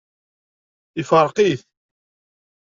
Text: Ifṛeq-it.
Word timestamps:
Ifṛeq-it. 1.01 1.61